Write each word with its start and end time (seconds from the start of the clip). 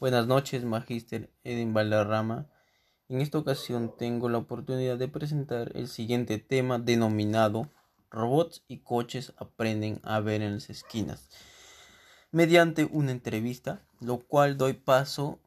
Buenas 0.00 0.26
noches, 0.26 0.64
Magíster 0.64 1.30
Eden 1.44 1.74
Valderrama. 1.74 2.48
En 3.10 3.20
esta 3.20 3.36
ocasión 3.36 3.94
tengo 3.98 4.30
la 4.30 4.38
oportunidad 4.38 4.96
de 4.96 5.08
presentar 5.08 5.72
el 5.74 5.88
siguiente 5.88 6.38
tema 6.38 6.78
denominado 6.78 7.70
Robots 8.10 8.64
y 8.66 8.78
coches 8.78 9.34
aprenden 9.36 10.00
a 10.02 10.20
ver 10.20 10.40
en 10.40 10.54
las 10.54 10.70
esquinas, 10.70 11.28
mediante 12.32 12.86
una 12.86 13.10
entrevista, 13.12 13.82
lo 14.00 14.20
cual 14.20 14.56
doy 14.56 14.72
paso 14.72 15.38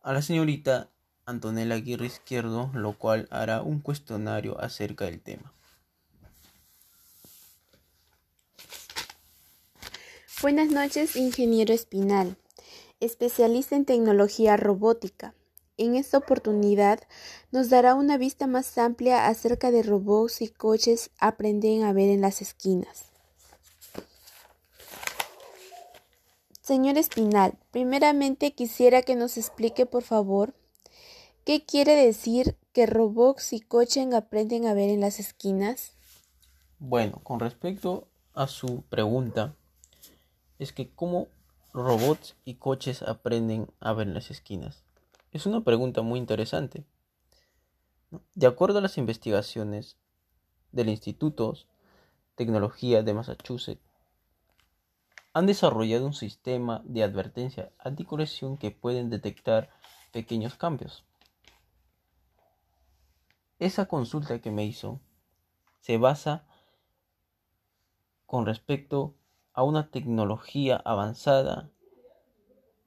a 0.00 0.14
la 0.14 0.22
señorita 0.22 0.88
Antonella 1.26 1.74
Aguirre 1.74 2.06
Izquierdo, 2.06 2.70
lo 2.72 2.96
cual 2.96 3.28
hará 3.30 3.60
un 3.60 3.80
cuestionario 3.80 4.58
acerca 4.58 5.04
del 5.04 5.20
tema. 5.20 5.52
Buenas 10.40 10.70
noches, 10.70 11.14
ingeniero 11.14 11.74
Espinal, 11.74 12.38
especialista 13.04 13.76
en 13.76 13.84
tecnología 13.84 14.56
robótica. 14.56 15.34
En 15.76 15.96
esta 15.96 16.18
oportunidad 16.18 17.00
nos 17.50 17.70
dará 17.70 17.94
una 17.94 18.16
vista 18.18 18.46
más 18.46 18.78
amplia 18.78 19.26
acerca 19.26 19.70
de 19.70 19.82
robots 19.82 20.42
y 20.42 20.48
coches 20.48 21.10
aprenden 21.18 21.82
a 21.82 21.92
ver 21.92 22.10
en 22.10 22.20
las 22.20 22.40
esquinas. 22.40 23.06
Señor 26.62 26.96
Espinal, 26.96 27.58
primeramente 27.72 28.52
quisiera 28.52 29.02
que 29.02 29.16
nos 29.16 29.36
explique, 29.36 29.84
por 29.84 30.04
favor, 30.04 30.54
qué 31.44 31.64
quiere 31.64 31.96
decir 31.96 32.56
que 32.72 32.86
robots 32.86 33.52
y 33.52 33.60
coches 33.60 34.14
aprenden 34.14 34.66
a 34.66 34.74
ver 34.74 34.88
en 34.88 35.00
las 35.00 35.18
esquinas. 35.18 35.92
Bueno, 36.78 37.20
con 37.24 37.40
respecto 37.40 38.06
a 38.34 38.46
su 38.46 38.82
pregunta, 38.88 39.56
es 40.60 40.72
que 40.72 40.90
cómo 40.94 41.26
robots 41.72 42.36
y 42.44 42.54
coches 42.54 43.02
aprenden 43.02 43.68
a 43.80 43.92
ver 43.92 44.06
las 44.08 44.30
esquinas. 44.30 44.84
Es 45.30 45.46
una 45.46 45.62
pregunta 45.62 46.02
muy 46.02 46.18
interesante. 46.18 46.84
De 48.34 48.46
acuerdo 48.46 48.78
a 48.78 48.82
las 48.82 48.98
investigaciones 48.98 49.96
del 50.70 50.90
Instituto 50.90 51.54
Tecnología 52.34 53.02
de 53.02 53.14
Massachusetts, 53.14 53.80
han 55.32 55.46
desarrollado 55.46 56.04
un 56.04 56.12
sistema 56.12 56.82
de 56.84 57.02
advertencia 57.02 57.72
anticolisión 57.78 58.58
que 58.58 58.70
pueden 58.70 59.08
detectar 59.08 59.70
pequeños 60.12 60.56
cambios. 60.56 61.04
Esa 63.58 63.86
consulta 63.86 64.40
que 64.40 64.50
me 64.50 64.66
hizo 64.66 65.00
se 65.80 65.96
basa 65.96 66.44
con 68.26 68.44
respecto 68.44 69.14
a 69.54 69.62
una 69.62 69.90
tecnología 69.90 70.76
avanzada 70.84 71.70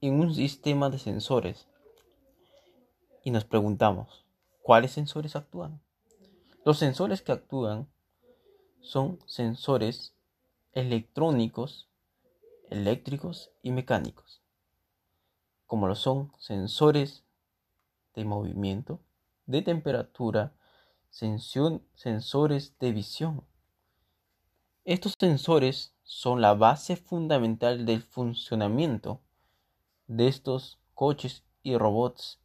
en 0.02 0.20
un 0.20 0.34
sistema 0.34 0.90
de 0.90 1.00
sensores. 1.00 1.68
Y 3.24 3.32
nos 3.32 3.46
preguntamos, 3.46 4.26
¿cuáles 4.62 4.92
sensores 4.92 5.36
actúan? 5.36 5.82
Los 6.64 6.78
sensores 6.78 7.22
que 7.22 7.32
actúan 7.32 7.88
son 8.82 9.20
sensores 9.26 10.14
electrónicos, 10.74 11.90
eléctricos 12.70 13.52
y 13.64 13.72
mecánicos, 13.72 14.42
como 15.66 15.88
lo 15.88 15.96
son 15.96 16.32
sensores 16.38 17.24
de 18.14 18.26
movimiento, 18.26 19.00
de 19.46 19.62
temperatura, 19.62 20.54
sensores 21.10 22.78
de 22.80 22.92
visión. 22.92 23.44
Estos 24.84 25.16
sensores 25.20 25.95
son 26.06 26.40
la 26.40 26.54
base 26.54 26.96
fundamental 26.96 27.86
del 27.88 28.04
funcionamiento 28.04 29.22
de 30.06 30.28
estos 30.28 30.80
coches 30.94 31.44
y 31.64 31.76
robots 31.78 32.40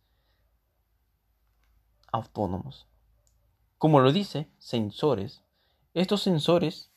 autónomos. 2.10 2.88
Como 3.76 4.00
lo 4.00 4.12
dice, 4.12 4.50
sensores. 4.58 5.44
Estos 5.92 6.22
sensores 6.22 6.90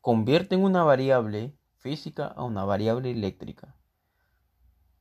convierten 0.00 0.64
una 0.64 0.84
variable 0.84 1.54
física 1.76 2.28
a 2.28 2.44
una 2.44 2.64
variable 2.64 3.10
eléctrica, 3.10 3.76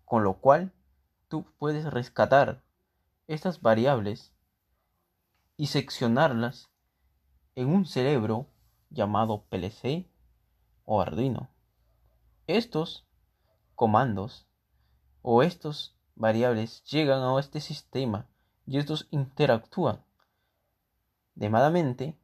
con 0.04 0.26
lo 0.26 0.34
cual 0.42 0.74
tú 1.30 1.46
puedes 1.60 1.86
rescatar 1.86 2.62
estas 3.28 3.62
variables 3.62 4.34
y 5.56 5.68
seccionarlas 5.68 6.70
en 7.56 7.70
un 7.70 7.86
cerebro 7.86 8.48
llamado 8.90 9.46
PLC 9.46 10.11
o 10.86 11.02
Arduino. 11.02 11.50
Estos 12.48 13.06
comandos 13.76 14.48
o 15.22 15.44
estos 15.44 15.96
variables 16.16 16.84
llegan 16.84 17.22
a 17.22 17.40
este 17.40 17.62
sistema 17.62 18.28
y 18.66 18.78
estos 18.78 19.08
interactúan. 19.12 20.04
Demadamente, 21.36 22.18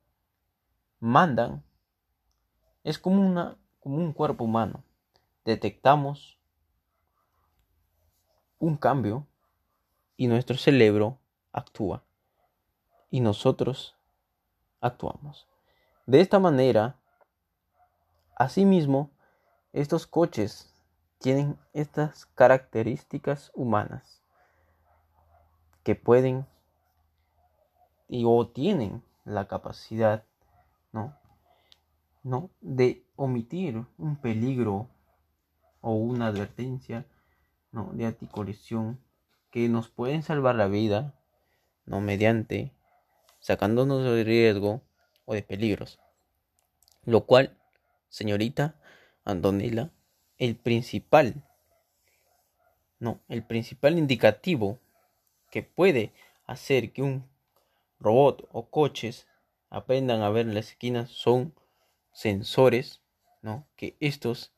mandan, 0.99 1.63
es 2.83 2.99
como, 2.99 3.25
una, 3.25 3.57
como 3.79 3.97
un 3.97 4.13
cuerpo 4.13 4.43
humano. 4.43 4.83
Detectamos 5.45 6.37
un 8.59 8.77
cambio 8.77 9.27
y 10.15 10.27
nuestro 10.27 10.57
cerebro 10.57 11.19
actúa 11.51 12.03
y 13.09 13.21
nosotros 13.21 13.95
actuamos. 14.81 15.47
De 16.05 16.21
esta 16.21 16.39
manera, 16.39 16.99
Asimismo, 18.39 19.09
estos 19.73 20.05
coches 20.05 20.71
tienen 21.17 21.57
estas 21.73 22.27
características 22.27 23.51
humanas 23.55 24.21
que 25.83 25.95
pueden 25.95 26.45
y 28.07 28.25
o 28.27 28.47
tienen 28.47 29.01
la 29.25 29.47
capacidad 29.47 30.23
¿no? 30.91 31.17
¿no? 32.21 32.51
de 32.61 33.03
omitir 33.15 33.83
un 33.97 34.17
peligro 34.17 34.87
o 35.81 35.93
una 35.93 36.27
advertencia 36.27 37.07
de 37.71 38.05
anticolisión 38.05 38.99
que 39.49 39.67
nos 39.67 39.89
pueden 39.89 40.21
salvar 40.21 40.53
la 40.53 40.67
vida 40.67 41.15
no 41.87 42.01
mediante 42.01 42.71
sacándonos 43.39 44.03
de 44.03 44.23
riesgo 44.23 44.81
o 45.25 45.33
de 45.33 45.41
peligros 45.41 45.99
lo 47.03 47.25
cual 47.25 47.57
señorita 48.09 48.75
Antonella, 49.23 49.91
el 50.37 50.55
principal, 50.55 51.43
no, 52.99 53.19
el 53.27 53.43
principal 53.43 53.97
indicativo 53.97 54.79
que 55.51 55.63
puede 55.63 56.13
hacer 56.45 56.91
que 56.91 57.01
un 57.01 57.27
robot 57.99 58.47
o 58.51 58.69
coches 58.69 59.27
aprendan 59.69 60.21
a 60.21 60.29
ver 60.29 60.47
en 60.47 60.53
las 60.53 60.69
esquinas 60.69 61.09
son 61.09 61.53
sensores, 62.13 63.01
¿no? 63.41 63.67
Que 63.75 63.95
estos, 63.99 64.53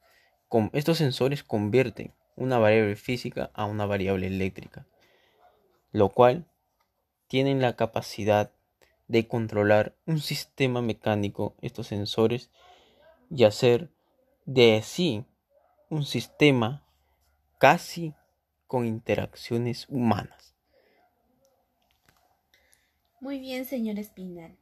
con, 0.47 0.69
estos 0.73 0.97
sensores 0.97 1.43
convierten 1.43 2.13
una 2.35 2.57
variable 2.57 2.95
física 2.95 3.51
a 3.53 3.65
una 3.65 3.85
variable 3.85 4.27
eléctrica, 4.27 4.85
lo 5.91 6.09
cual 6.09 6.45
tienen 7.27 7.61
la 7.61 7.75
capacidad 7.75 8.51
de 9.07 9.27
controlar 9.27 9.95
un 10.05 10.19
sistema 10.19 10.81
mecánico, 10.81 11.55
estos 11.61 11.88
sensores, 11.88 12.49
y 13.29 13.44
hacer 13.44 13.90
de 14.45 14.81
sí 14.84 15.25
un 15.90 16.06
sistema 16.06 16.84
casi 17.57 18.13
con 18.67 18.85
interacciones 18.85 19.88
humanas. 19.90 20.56
Muy 23.19 23.39
bien, 23.39 23.66
señor 23.66 24.00
Espinal. 24.00 24.57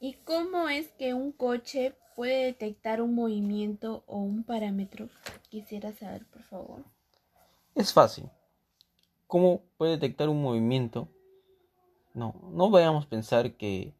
¿Y 0.00 0.14
cómo 0.24 0.68
es 0.68 0.88
que 0.92 1.14
un 1.14 1.32
coche 1.32 1.94
puede 2.14 2.44
detectar 2.44 3.00
un 3.00 3.14
movimiento 3.14 4.04
o 4.06 4.18
un 4.18 4.44
parámetro? 4.44 5.08
Quisiera 5.48 5.92
saber, 5.92 6.26
por 6.26 6.42
favor. 6.42 6.84
Es 7.74 7.92
fácil. 7.92 8.28
¿Cómo 9.26 9.62
puede 9.76 9.92
detectar 9.92 10.28
un 10.28 10.42
movimiento? 10.42 11.08
No, 12.14 12.34
no 12.52 12.70
vayamos 12.70 13.06
a 13.06 13.08
pensar 13.08 13.56
que 13.56 13.94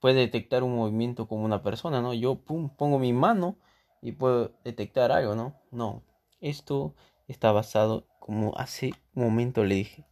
puede 0.00 0.20
detectar 0.20 0.62
un 0.62 0.76
movimiento 0.76 1.26
como 1.26 1.44
una 1.44 1.62
persona, 1.62 2.00
¿no? 2.00 2.14
Yo 2.14 2.36
pum, 2.36 2.70
pongo 2.74 2.98
mi 2.98 3.12
mano 3.12 3.58
y 4.02 4.12
puedo 4.12 4.52
detectar 4.64 5.12
algo, 5.12 5.34
¿no? 5.34 5.60
No, 5.70 6.02
esto 6.40 6.94
está 7.26 7.52
basado, 7.52 8.06
como 8.20 8.56
hace 8.56 8.92
un 9.14 9.24
momento 9.24 9.64
le 9.64 9.76
dije, 9.76 10.06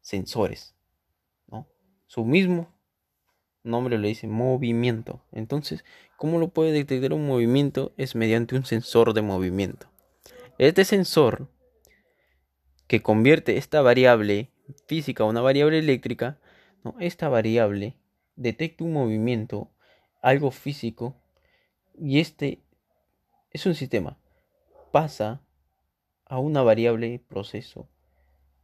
sensores, 0.00 0.74
¿no? 1.46 1.68
Su 2.06 2.24
mismo 2.24 2.68
nombre 3.62 3.98
le 3.98 4.08
dice 4.08 4.26
movimiento. 4.26 5.22
Entonces, 5.32 5.84
¿cómo 6.16 6.38
lo 6.38 6.48
puede 6.48 6.72
detectar 6.72 7.12
un 7.12 7.26
movimiento? 7.26 7.92
Es 7.96 8.14
mediante 8.14 8.56
un 8.56 8.64
sensor 8.64 9.12
de 9.14 9.22
movimiento. 9.22 9.88
Este 10.58 10.84
sensor 10.84 11.48
que 12.86 13.02
convierte 13.02 13.58
esta 13.58 13.82
variable 13.82 14.50
física 14.86 15.22
a 15.22 15.26
una 15.26 15.40
variable 15.40 15.78
eléctrica, 15.78 16.40
¿no? 16.82 16.96
esta 16.98 17.28
variable 17.28 17.96
detecta 18.38 18.84
un 18.84 18.92
movimiento, 18.92 19.68
algo 20.22 20.50
físico, 20.50 21.16
y 21.98 22.20
este 22.20 22.62
es 23.50 23.66
un 23.66 23.74
sistema. 23.74 24.16
Pasa 24.92 25.42
a 26.24 26.38
una 26.38 26.62
variable 26.62 27.18
proceso 27.28 27.88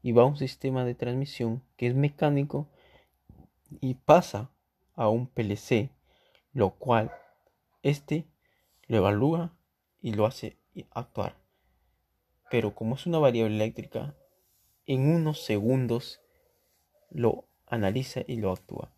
y 0.00 0.12
va 0.12 0.22
a 0.22 0.26
un 0.26 0.36
sistema 0.36 0.84
de 0.84 0.94
transmisión 0.94 1.62
que 1.76 1.88
es 1.88 1.94
mecánico 1.94 2.68
y 3.80 3.94
pasa 3.94 4.50
a 4.94 5.08
un 5.08 5.26
PLC, 5.26 5.90
lo 6.52 6.70
cual 6.70 7.10
este 7.82 8.26
lo 8.86 8.98
evalúa 8.98 9.56
y 10.00 10.12
lo 10.12 10.26
hace 10.26 10.56
actuar. 10.90 11.36
Pero 12.48 12.74
como 12.76 12.94
es 12.94 13.06
una 13.06 13.18
variable 13.18 13.56
eléctrica, 13.56 14.14
en 14.86 15.12
unos 15.12 15.42
segundos 15.42 16.20
lo 17.10 17.48
analiza 17.66 18.20
y 18.26 18.36
lo 18.36 18.52
actúa. 18.52 18.92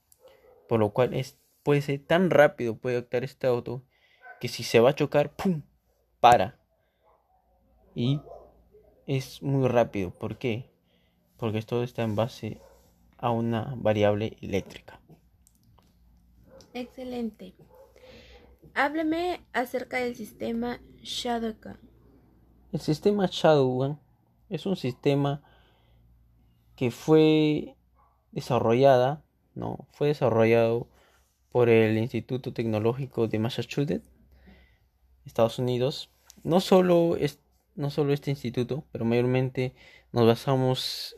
Por 0.69 0.81
lo 0.81 0.91
cual 0.91 1.15
es, 1.15 1.39
puede 1.63 1.83
ser 1.83 2.05
tan 2.05 2.31
rápido, 2.31 2.77
puede 2.77 2.99
actuar 2.99 3.25
este 3.25 3.47
auto, 3.47 3.83
que 4.41 4.49
si 4.49 4.63
se 4.63 4.81
va 4.81 4.91
a 4.91 4.95
chocar, 4.95 5.35
¡pum! 5.35 5.63
para. 6.21 6.59
Y 7.95 8.21
es 9.07 9.43
muy 9.43 9.69
rápido. 9.69 10.11
¿Por 10.11 10.39
qué? 10.39 10.71
Porque 11.37 11.63
todo 11.63 11.83
está 11.83 12.03
en 12.03 12.17
base 12.17 12.61
a 13.19 13.31
una 13.31 13.75
variable 13.77 14.37
eléctrica. 14.41 15.01
Excelente. 16.75 17.55
Hábleme 18.75 19.41
acerca 19.53 19.99
del 19.99 20.15
sistema 20.15 20.81
Shadowgun. 21.01 21.79
El 22.73 22.81
sistema 22.81 23.27
Shadowgun 23.31 23.99
es 24.51 24.67
un 24.67 24.77
sistema 24.77 25.43
que 26.75 26.91
fue 26.91 27.77
desarrollada, 28.33 29.23
no, 29.57 29.89
fue 29.91 30.09
desarrollado 30.09 30.87
por 31.51 31.69
el 31.69 31.97
Instituto 31.97 32.53
Tecnológico 32.53 33.27
de 33.27 33.39
Massachusetts, 33.39 34.09
Estados 35.25 35.59
Unidos. 35.59 36.11
No 36.45 36.61
solo, 36.61 37.17
es, 37.17 37.41
no 37.75 37.91
solo 37.91 38.13
este 38.13 38.31
instituto, 38.31 38.85
pero 38.93 39.05
mayormente 39.05 39.75
nos 40.13 40.27
basamos, 40.27 41.17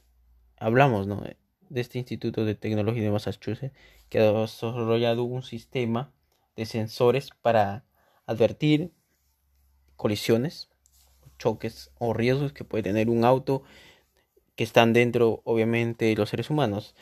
hablamos 0.57 1.07
¿no? 1.07 1.23
de 1.69 1.81
este 1.81 1.99
Instituto 1.99 2.45
de 2.45 2.55
Tecnología 2.55 3.03
de 3.03 3.11
Massachusetts, 3.11 3.77
que 4.09 4.21
ha 4.21 4.33
desarrollado 4.33 5.25
un 5.25 5.43
sistema 5.43 6.13
de 6.57 6.65
sensores 6.65 7.31
para 7.43 7.85
advertir 8.25 8.93
colisiones, 9.97 10.71
choques 11.39 11.91
o 11.99 12.15
riesgos 12.15 12.53
que 12.53 12.65
puede 12.65 12.85
tener 12.85 13.11
un 13.11 13.25
auto 13.25 13.65
que 14.55 14.65
están 14.65 14.93
dentro, 14.93 15.43
obviamente, 15.45 16.07
de 16.07 16.15
los 16.15 16.31
seres 16.31 16.51
humanos. 16.51 16.95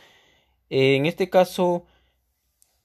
En 0.71 1.07
este 1.07 1.31
caso, 1.31 1.85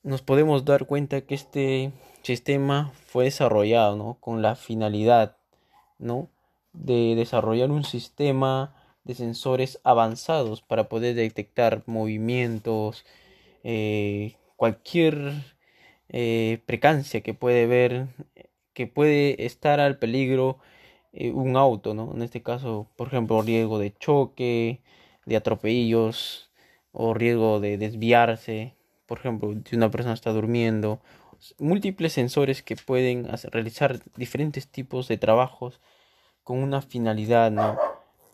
nos 0.03 0.21
podemos 0.21 0.65
dar 0.65 0.85
cuenta 0.85 1.21
que 1.21 1.35
este 1.35 1.91
sistema 2.21 2.91
fue 3.07 3.25
desarrollado 3.25 3.95
¿no? 3.95 4.17
con 4.19 4.41
la 4.41 4.55
finalidad 4.55 5.37
¿no? 5.97 6.29
de 6.73 7.15
desarrollar 7.15 7.71
un 7.71 7.83
sistema 7.83 8.75
de 9.03 9.15
sensores 9.15 9.79
avanzados 9.83 10.61
para 10.61 10.89
poder 10.89 11.15
detectar 11.15 11.81
movimientos, 11.87 13.03
eh, 13.63 14.35
cualquier 14.55 15.33
eh, 16.09 16.61
precancia 16.67 17.21
que 17.21 17.33
puede 17.33 17.65
ver, 17.65 18.07
que 18.73 18.85
puede 18.85 19.43
estar 19.45 19.79
al 19.79 19.97
peligro 19.97 20.59
eh, 21.13 21.31
un 21.31 21.57
auto, 21.57 21.93
¿no? 21.95 22.13
En 22.13 22.21
este 22.21 22.43
caso, 22.43 22.87
por 22.95 23.07
ejemplo, 23.07 23.41
riesgo 23.41 23.79
de 23.79 23.93
choque, 23.97 24.81
de 25.25 25.35
atropellos 25.35 26.50
o 26.91 27.13
riesgo 27.13 27.59
de 27.59 27.77
desviarse, 27.77 28.75
por 29.05 29.19
ejemplo, 29.19 29.53
si 29.65 29.75
una 29.75 29.91
persona 29.91 30.13
está 30.13 30.31
durmiendo, 30.31 31.01
múltiples 31.59 32.13
sensores 32.13 32.61
que 32.61 32.75
pueden 32.75 33.27
realizar 33.51 33.99
diferentes 34.15 34.67
tipos 34.67 35.07
de 35.07 35.17
trabajos 35.17 35.81
con 36.43 36.59
una 36.59 36.81
finalidad, 36.81 37.51
¿no? 37.51 37.77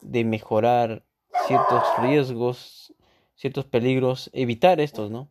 De 0.02 0.24
mejorar 0.24 1.04
ciertos 1.48 1.84
riesgos, 2.00 2.94
ciertos 3.36 3.66
peligros, 3.66 4.30
evitar 4.34 4.80
estos, 4.80 5.12
¿no? 5.12 5.30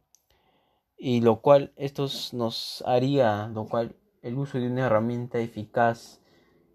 Y 0.96 1.20
lo 1.20 1.40
cual 1.40 1.72
estos 1.76 2.32
nos 2.32 2.82
haría, 2.86 3.48
lo 3.48 3.66
cual 3.66 3.96
el 4.22 4.38
uso 4.38 4.58
de 4.58 4.66
una 4.66 4.86
herramienta 4.86 5.38
eficaz 5.38 6.20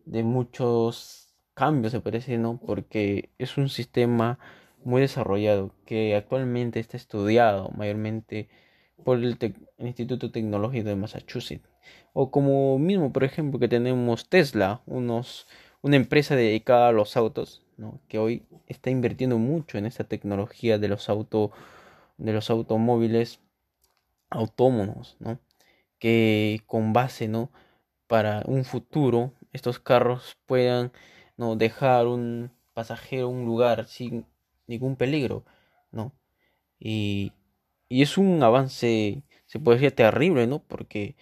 de 0.06 0.24
muchos 0.24 1.34
cambios, 1.54 1.92
se 1.92 2.00
parece, 2.00 2.38
¿no? 2.38 2.60
Porque 2.60 3.32
es 3.38 3.58
un 3.58 3.70
sistema 3.70 4.40
muy 4.84 5.02
desarrollado 5.02 5.74
que 5.86 6.16
actualmente 6.16 6.80
está 6.80 6.98
estudiado 6.98 7.70
mayormente 7.76 8.50
por 9.04 9.18
el, 9.18 9.38
Instituto 9.80 10.32
Tecnológico 10.32 10.90
de 10.90 10.96
Massachusetts. 10.96 11.68
O 12.14 12.32
como 12.32 12.78
mismo, 12.78 13.12
por 13.12 13.24
ejemplo, 13.24 13.60
que 13.60 13.68
tenemos 13.68 14.30
Tesla, 14.30 14.82
unos, 14.86 15.48
una 15.82 15.96
empresa 15.96 16.36
dedicada 16.36 16.90
a 16.90 16.92
los 16.92 17.18
autos, 17.18 17.64
¿no? 17.78 18.00
que 18.08 18.20
hoy 18.20 18.44
está 18.68 18.90
invirtiendo 18.90 19.38
mucho 19.38 19.78
en 19.78 19.86
esta 19.86 20.04
tecnología 20.04 20.78
de 20.78 20.88
los, 20.88 21.10
auto, 21.10 21.52
de 22.18 22.34
los 22.34 22.50
automóviles 22.50 23.40
autónomos, 24.30 25.18
¿no? 25.20 25.40
que 26.00 26.62
con 26.68 26.94
base 26.94 27.28
¿no? 27.28 27.52
para 28.08 28.44
un 28.46 28.66
futuro 28.66 29.34
estos 29.54 29.80
carros 29.80 30.38
puedan 30.46 30.92
no 31.38 31.56
dejar 31.56 32.08
un 32.08 32.52
pasajero 32.74 33.30
un 33.30 33.46
lugar 33.46 33.88
sin 33.88 34.26
ningún 34.68 34.96
peligro, 34.96 35.46
¿no? 35.92 36.14
Y, 36.80 37.34
y 37.90 38.02
es 38.02 38.18
un 38.18 38.42
avance, 38.44 39.24
se 39.46 39.60
puede 39.60 39.80
decir, 39.80 39.96
terrible, 39.96 40.48
¿no? 40.48 40.64
Porque 40.64 41.16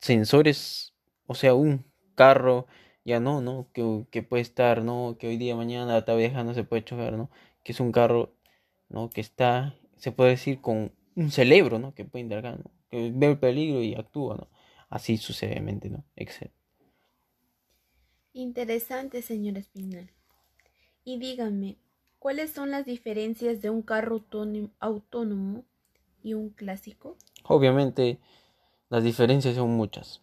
sensores, 0.00 0.94
o 1.26 1.34
sea, 1.34 1.54
un 1.54 1.84
carro, 2.14 2.66
ya 3.04 3.20
no, 3.20 3.40
¿no? 3.40 3.68
Que, 3.72 4.06
que 4.10 4.22
puede 4.22 4.42
estar, 4.42 4.82
¿no? 4.82 5.16
Que 5.18 5.28
hoy 5.28 5.36
día, 5.36 5.56
mañana, 5.56 6.04
la 6.06 6.14
vieja 6.14 6.44
no 6.44 6.54
se 6.54 6.64
puede 6.64 6.84
chocar, 6.84 7.14
¿no? 7.14 7.30
Que 7.64 7.72
es 7.72 7.80
un 7.80 7.92
carro, 7.92 8.34
¿no? 8.88 9.10
Que 9.10 9.20
está, 9.20 9.74
se 9.96 10.12
puede 10.12 10.30
decir, 10.30 10.60
con 10.60 10.92
un 11.16 11.30
cerebro, 11.30 11.78
¿no? 11.78 11.94
Que 11.94 12.04
puede 12.04 12.22
indagar, 12.24 12.58
¿no? 12.58 12.70
Que 12.90 13.10
ve 13.14 13.28
el 13.28 13.38
peligro 13.38 13.82
y 13.82 13.94
actúa, 13.94 14.36
¿no? 14.36 14.48
Así 14.90 15.16
sucesivamente, 15.16 15.90
¿no? 15.90 16.04
Excelente. 16.16 16.56
Interesante, 18.32 19.22
señor 19.22 19.58
Espinal. 19.58 20.10
Y 21.04 21.18
dígame, 21.18 21.78
¿cuáles 22.18 22.52
son 22.52 22.70
las 22.70 22.84
diferencias 22.84 23.60
de 23.60 23.70
un 23.70 23.82
carro 23.82 24.24
autónomo 24.80 25.64
y 26.22 26.34
un 26.34 26.50
clásico? 26.50 27.16
Obviamente, 27.44 28.18
las 28.88 29.02
diferencias 29.02 29.54
son 29.54 29.70
muchas. 29.70 30.22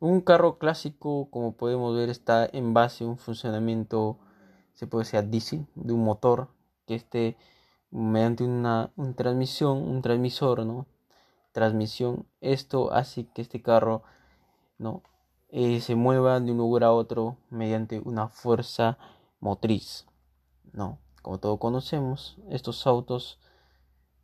Un 0.00 0.20
carro 0.20 0.58
clásico, 0.58 1.28
como 1.30 1.56
podemos 1.56 1.96
ver, 1.96 2.10
está 2.10 2.48
en 2.52 2.74
base 2.74 3.04
a 3.04 3.06
un 3.06 3.16
funcionamiento, 3.16 4.18
se 4.74 4.86
puede 4.86 5.04
decir, 5.04 5.30
diesel, 5.30 5.66
de 5.74 5.92
un 5.92 6.04
motor 6.04 6.48
que 6.86 6.94
esté 6.94 7.36
mediante 7.90 8.44
una, 8.44 8.90
transmisión, 9.16 9.78
un 9.78 10.02
transmisor, 10.02 10.66
¿no? 10.66 10.86
Transmisión. 11.52 12.26
Esto 12.40 12.92
hace 12.92 13.26
que 13.26 13.42
este 13.42 13.62
carro, 13.62 14.02
¿no? 14.78 15.02
Eh, 15.48 15.80
se 15.80 15.94
mueva 15.94 16.40
de 16.40 16.50
un 16.50 16.58
lugar 16.58 16.84
a 16.84 16.92
otro 16.92 17.36
mediante 17.50 18.00
una 18.00 18.28
fuerza 18.28 18.98
motriz. 19.38 20.06
No, 20.72 20.98
como 21.24 21.40
todos 21.40 21.58
conocemos, 21.58 22.36
estos 22.50 22.86
autos, 22.86 23.40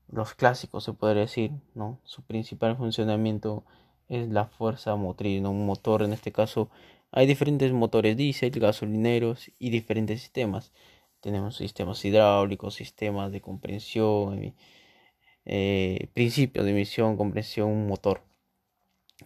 los 0.09 0.35
clásicos 0.35 0.85
se 0.85 0.93
podría 0.93 1.23
decir, 1.23 1.53
¿no? 1.75 1.99
Su 2.05 2.23
principal 2.23 2.77
funcionamiento 2.77 3.65
es 4.11 4.29
la 4.29 4.45
fuerza 4.47 4.95
motriz, 4.97 5.41
¿no? 5.41 5.51
Un 5.51 5.65
motor, 5.65 6.03
en 6.03 6.13
este 6.13 6.31
caso, 6.31 6.69
hay 7.11 7.27
diferentes 7.27 7.73
motores 7.73 8.19
diésel, 8.19 8.51
gasolineros 8.51 9.51
y 9.59 9.71
diferentes 9.71 10.21
sistemas. 10.21 10.73
Tenemos 11.21 11.57
sistemas 11.57 12.05
hidráulicos, 12.05 12.75
sistemas 12.75 13.33
de 13.33 13.41
comprensión, 13.41 14.55
eh, 15.47 16.09
principios 16.13 16.67
de 16.67 16.73
emisión, 16.73 17.17
compresión, 17.17 17.87
motor. 17.87 18.23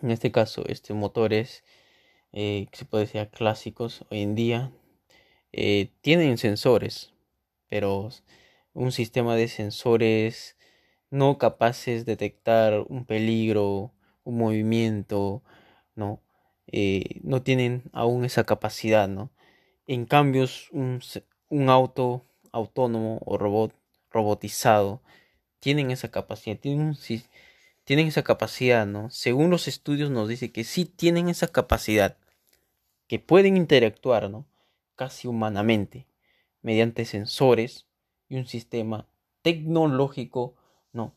En 0.01 0.13
este 0.13 0.31
caso, 0.31 0.65
este 0.69 0.95
motor 0.95 1.33
es 1.33 1.65
eh, 2.33 2.69
que 2.71 2.79
se 2.79 2.85
puede 2.85 3.07
decir 3.07 3.29
clásicos 3.31 4.05
hoy 4.11 4.23
en 4.23 4.37
día, 4.37 4.73
eh, 5.53 5.91
tienen 6.03 6.39
sensores, 6.39 7.14
pero 7.69 8.11
un 8.73 8.93
sistema 8.93 9.37
de 9.37 9.49
sensores 9.49 10.57
no 11.11 11.39
capaces 11.39 12.05
de 12.05 12.13
detectar 12.13 12.85
un 12.89 13.05
peligro, 13.05 13.93
un 14.25 14.39
movimiento, 14.39 15.43
¿no? 15.95 16.21
Eh, 16.67 17.21
no 17.23 17.43
tienen 17.43 17.85
aún 17.93 18.25
esa 18.25 18.45
capacidad, 18.45 19.09
¿no? 19.09 19.31
En 19.87 20.07
cambio, 20.07 20.47
un, 20.73 21.01
un 21.51 21.69
auto 21.69 22.25
autónomo 22.53 23.21
o 23.25 23.37
robot 23.39 23.75
robotizado 24.11 25.03
tienen 25.61 25.91
esa 25.91 26.11
capacidad, 26.11 26.59
tienen, 26.59 26.97
tienen 27.85 28.07
esa 28.09 28.23
capacidad, 28.23 28.87
¿no? 28.87 29.11
Según 29.11 29.51
los 29.51 29.69
estudios 29.69 30.11
nos 30.11 30.29
dice 30.29 30.53
que 30.53 30.65
sí 30.65 30.85
tienen 30.85 31.29
esa 31.29 31.49
capacidad, 31.49 32.17
que 33.07 33.19
pueden 33.19 33.57
interactuar 33.57 34.31
¿no? 34.31 34.47
casi 34.97 35.29
humanamente 35.29 36.07
mediante 36.65 37.05
sensores 37.05 37.87
y 38.29 38.35
un 38.37 38.47
sistema 38.47 39.07
tecnológico, 39.43 40.57
no, 40.93 41.15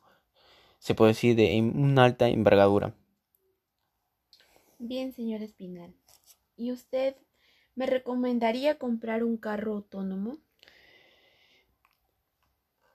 se 0.78 0.94
puede 0.94 1.14
decir 1.14 1.36
de 1.36 1.60
una 1.60 2.04
alta 2.04 2.28
envergadura. 2.28 2.94
Bien, 4.78 5.12
señor 5.12 5.42
Espinal. 5.42 5.96
¿Y 6.56 6.72
usted 6.72 7.16
¿Me 7.78 7.86
recomendaría 7.86 8.80
comprar 8.80 9.24
un 9.24 9.38
carro 9.38 9.74
autónomo? 9.74 10.40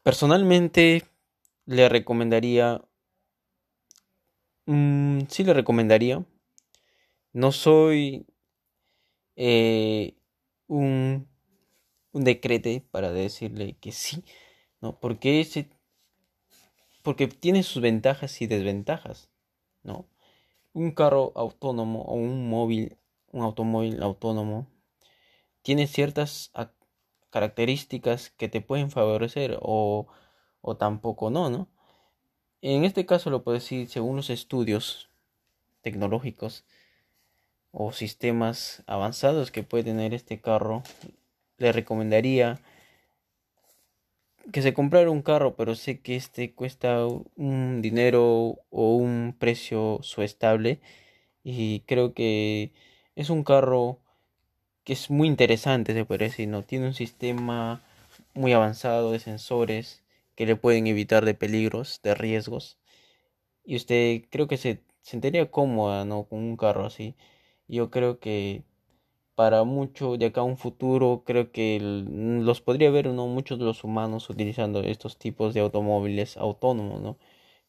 Personalmente 0.02 1.04
le 1.66 1.88
recomendaría, 1.88 2.82
mm, 4.66 5.21
sí 5.28 5.44
le 5.44 5.54
recomendaría. 5.54 6.26
No 7.32 7.52
soy 7.52 8.26
eh, 9.37 10.16
un, 10.66 11.28
un 12.12 12.25
decrete 12.25 12.85
para 12.90 13.12
decirle 13.12 13.76
que 13.81 13.92
sí, 13.92 14.25
¿no? 14.81 14.99
Porque 15.00 15.40
ese, 15.40 15.69
porque 17.02 17.26
tiene 17.26 17.62
sus 17.62 17.83
ventajas 17.83 18.40
y 18.42 18.47
desventajas, 18.47 19.28
¿no? 19.83 20.07
Un 20.73 20.92
carro 20.92 21.33
autónomo 21.35 22.02
o 22.02 22.14
un 22.14 22.49
móvil, 22.49 22.97
un 23.33 23.42
automóvil 23.42 24.02
autónomo 24.02 24.66
tiene 25.62 25.87
ciertas 25.87 26.52
características 27.31 28.31
que 28.31 28.49
te 28.49 28.61
pueden 28.61 28.90
favorecer 28.90 29.59
o, 29.62 30.07
o 30.61 30.76
tampoco 30.76 31.31
no, 31.31 31.50
¿no? 31.50 31.69
En 32.61 32.85
este 32.85 33.07
caso 33.07 33.31
lo 33.31 33.42
puedo 33.42 33.57
decir 33.57 33.88
según 33.88 34.16
los 34.16 34.31
estudios 34.31 35.09
tecnológicos 35.81 36.64
o 37.73 37.92
sistemas 37.92 38.83
avanzados 38.87 39.50
que 39.50 39.62
puede 39.62 39.85
tener 39.85 40.14
este 40.14 40.40
carro, 40.40 40.83
le 41.62 41.73
recomendaría 41.73 42.61
que 44.52 44.62
se 44.62 44.75
comprara 44.75 45.11
un 45.11 45.23
carro, 45.23 45.54
pero 45.57 45.75
sé 45.75 46.00
que 46.00 46.16
este 46.16 46.52
cuesta 46.52 47.07
un 47.37 47.81
dinero 47.83 48.59
o 48.71 48.97
un 48.97 49.35
precio 49.38 50.00
estable 50.19 50.81
y 51.45 51.81
creo 51.87 52.14
que 52.14 52.73
es 53.16 53.31
un 53.31 53.45
carro 53.45 53.99
que 54.85 54.95
es 54.95 55.11
muy 55.11 55.28
interesante, 55.28 55.95
se 55.95 56.04
puede 56.04 56.26
decir, 56.26 56.49
¿no? 56.49 56.62
Tiene 56.62 56.87
un 56.88 56.95
sistema 56.95 57.83
muy 58.35 58.52
avanzado 58.52 59.12
de 59.12 59.21
sensores 59.21 60.02
que 60.35 60.47
le 60.47 60.57
pueden 60.57 60.87
evitar 60.87 61.25
de 61.25 61.35
peligros, 61.35 62.00
de 62.02 62.14
riesgos. 62.14 62.78
Y 63.64 63.76
usted 63.76 64.23
creo 64.31 64.49
que 64.49 64.57
se 64.57 64.83
sentiría 65.02 65.50
cómoda, 65.50 66.04
¿no? 66.04 66.25
Con 66.25 66.40
un 66.40 66.57
carro 66.57 66.87
así. 66.87 67.16
Yo 67.69 67.90
creo 67.90 68.19
que 68.21 68.64
para 69.35 69.65
mucho 69.65 70.17
de 70.17 70.27
acá 70.27 70.43
a 70.43 70.45
un 70.45 70.57
futuro, 70.59 71.23
creo 71.27 71.53
que 71.53 71.79
los 71.81 72.61
podría 72.61 72.91
ver, 72.91 73.09
¿no? 73.09 73.27
Muchos 73.29 73.59
de 73.59 73.65
los 73.65 73.85
humanos 73.85 74.31
utilizando 74.31 74.81
estos 74.81 75.19
tipos 75.19 75.55
de 75.55 75.61
automóviles 75.61 76.37
autónomos, 76.37 77.01
¿no? 77.01 77.19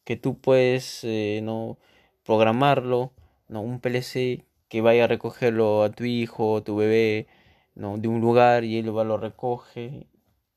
Que 0.04 0.16
tú 0.16 0.38
puedes, 0.40 1.04
eh, 1.04 1.40
¿no? 1.42 1.78
Programarlo, 2.24 3.12
¿no? 3.48 3.62
Un 3.62 3.80
PLC 3.80 4.44
que 4.68 4.80
vaya 4.82 5.04
a 5.04 5.06
recogerlo 5.08 5.82
a 5.84 5.90
tu 5.90 6.04
hijo, 6.04 6.62
tu 6.62 6.76
bebé, 6.76 7.28
¿no? 7.74 7.98
De 7.98 8.08
un 8.08 8.20
lugar 8.20 8.64
y 8.64 8.78
él 8.78 8.96
va, 8.96 9.04
lo 9.04 9.16
recoge 9.18 10.08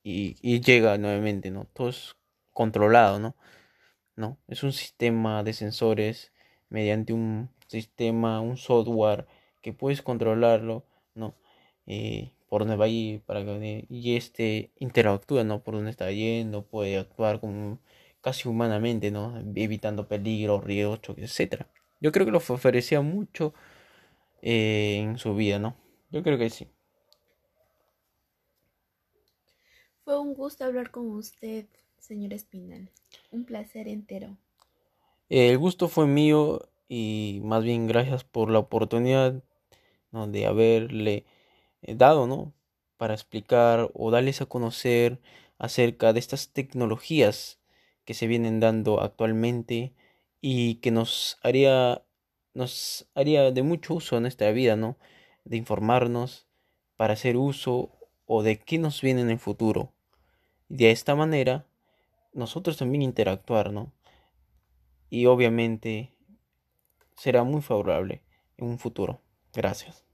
y, 0.03 0.35
y 0.41 0.61
llega 0.61 0.97
nuevamente, 0.97 1.51
¿no? 1.51 1.65
Todo 1.73 1.89
es 1.89 2.15
controlado, 2.53 3.19
¿no? 3.19 3.35
¿no? 4.17 4.39
Es 4.47 4.63
un 4.63 4.73
sistema 4.73 5.43
de 5.43 5.53
sensores 5.53 6.33
mediante 6.69 7.13
un 7.13 7.49
sistema, 7.67 8.41
un 8.41 8.57
software 8.57 9.27
que 9.61 9.73
puedes 9.73 10.01
controlarlo, 10.01 10.85
¿no? 11.17 11.35
Eh, 11.85 12.31
por 12.49 12.61
dónde 12.61 12.75
va 12.77 12.85
a 12.85 12.89
ir, 12.89 13.21
para 13.21 13.43
que, 13.43 13.85
y 13.89 14.15
este 14.15 14.71
interactúa, 14.79 15.43
¿no? 15.43 15.63
Por 15.63 15.75
dónde 15.75 15.91
está 15.91 16.11
yendo, 16.11 16.63
puede 16.65 16.97
actuar 16.97 17.39
como 17.39 17.79
casi 18.21 18.47
humanamente, 18.47 19.11
¿no? 19.11 19.37
Evitando 19.55 20.07
peligro, 20.07 20.61
riesgos, 20.61 21.01
etc. 21.17 21.65
Yo 22.01 22.11
creo 22.11 22.25
que 22.25 22.31
lo 22.31 22.37
ofrecía 22.39 23.01
mucho 23.01 23.53
eh, 24.41 24.99
en 25.01 25.17
su 25.17 25.35
vida, 25.35 25.59
¿no? 25.59 25.75
Yo 26.11 26.23
creo 26.23 26.37
que 26.37 26.49
sí. 26.49 26.67
Fue 30.03 30.19
un 30.19 30.33
gusto 30.33 30.63
hablar 30.63 30.91
con 30.91 31.09
usted, 31.11 31.65
señor 31.99 32.33
Espinal. 32.33 32.89
Un 33.31 33.43
placer 33.43 33.87
entero. 33.89 34.37
El 35.29 35.57
gusto 35.57 35.89
fue 35.89 36.07
mío 36.07 36.69
y 36.87 37.41
más 37.43 37.63
bien 37.63 37.87
gracias 37.87 38.23
por 38.23 38.49
la 38.49 38.59
oportunidad 38.59 39.43
de 40.25 40.47
haberle 40.47 41.25
eh, 41.83 41.93
dado, 41.95 42.25
¿no? 42.25 42.53
Para 42.97 43.13
explicar 43.13 43.91
o 43.93 44.09
darles 44.09 44.41
a 44.41 44.47
conocer 44.47 45.19
acerca 45.59 46.13
de 46.13 46.19
estas 46.19 46.49
tecnologías 46.49 47.59
que 48.05 48.15
se 48.15 48.25
vienen 48.25 48.59
dando 48.59 49.01
actualmente 49.01 49.93
y 50.41 50.75
que 50.75 50.91
nos 50.91 51.37
haría 51.43 52.03
nos 52.53 53.07
haría 53.13 53.51
de 53.51 53.61
mucho 53.61 53.93
uso 53.93 54.17
en 54.17 54.23
nuestra 54.23 54.51
vida, 54.51 54.75
¿no? 54.75 54.97
De 55.45 55.57
informarnos 55.57 56.47
para 56.95 57.13
hacer 57.13 57.37
uso 57.37 57.91
o 58.25 58.41
de 58.41 58.59
qué 58.59 58.79
nos 58.79 59.01
viene 59.01 59.21
en 59.21 59.29
el 59.29 59.39
futuro. 59.39 59.93
De 60.67 60.89
esta 60.89 61.15
manera, 61.15 61.67
nosotros 62.33 62.77
también 62.77 63.03
interactuar, 63.03 63.71
¿no? 63.71 63.93
Y 65.09 65.27
obviamente 65.27 66.11
será 67.15 67.43
muy 67.43 67.61
favorable 67.61 68.23
en 68.57 68.67
un 68.67 68.79
futuro. 68.79 69.21
Gracias. 69.53 70.06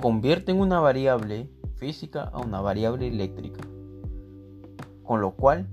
Convierten 0.00 0.58
una 0.58 0.80
variable 0.80 1.50
física 1.76 2.22
a 2.22 2.38
una 2.38 2.62
variable 2.62 3.06
eléctrica, 3.06 3.60
con 5.02 5.20
lo 5.20 5.32
cual 5.32 5.68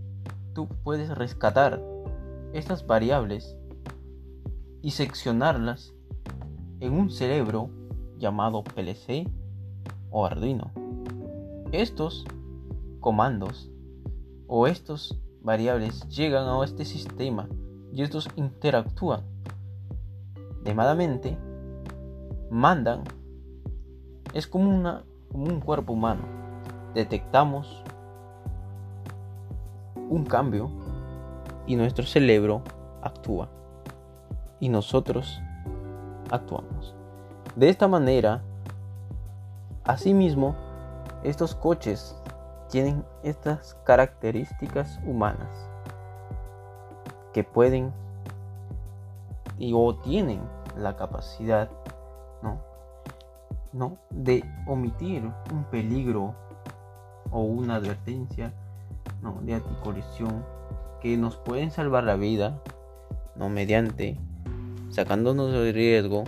tú 0.53 0.67
puedes 0.83 1.09
rescatar 1.17 1.81
estas 2.51 2.85
variables 2.85 3.55
y 4.81 4.91
seccionarlas 4.91 5.93
en 6.81 6.91
un 6.91 7.11
cerebro 7.11 7.69
llamado 8.17 8.65
PLC 8.65 9.25
o 10.09 10.25
Arduino. 10.25 10.73
Estos 11.71 12.25
comandos 12.99 13.71
o 14.47 14.67
estos 14.67 15.17
variables 15.41 16.05
llegan 16.09 16.49
a 16.49 16.61
este 16.65 16.83
sistema 16.83 17.47
y 17.93 18.03
estos 18.03 18.27
interactúan. 18.35 19.21
Demadamente 20.65 21.37
mandan 22.49 23.03
es 24.33 24.47
como, 24.47 24.69
una, 24.69 25.03
como 25.31 25.45
un 25.45 25.59
cuerpo 25.59 25.93
humano. 25.93 26.21
Detectamos 26.93 27.83
un 30.09 30.25
cambio 30.25 30.69
y 31.67 31.75
nuestro 31.75 32.05
cerebro 32.05 32.63
actúa 33.01 33.49
y 34.59 34.69
nosotros 34.69 35.41
actuamos. 36.31 36.95
De 37.55 37.69
esta 37.69 37.87
manera, 37.87 38.41
asimismo, 39.83 40.55
estos 41.23 41.55
coches 41.55 42.15
tienen 42.69 43.03
estas 43.23 43.75
características 43.83 44.99
humanas 45.05 45.49
que 47.33 47.43
pueden 47.43 47.91
y 49.57 49.73
o 49.75 49.95
tienen 49.95 50.41
la 50.77 50.95
capacidad. 50.95 51.69
¿No? 53.73 53.97
de 54.09 54.43
omitir 54.67 55.23
un 55.51 55.63
peligro 55.65 56.35
o 57.31 57.41
una 57.41 57.75
advertencia 57.75 58.53
¿no? 59.21 59.39
de 59.41 59.55
anticolisión 59.55 60.43
que 61.01 61.17
nos 61.17 61.37
pueden 61.37 61.71
salvar 61.71 62.03
la 62.03 62.15
vida 62.15 62.61
no 63.35 63.49
mediante 63.49 64.17
sacándonos 64.89 65.51
de 65.51 65.71
riesgo 65.71 66.23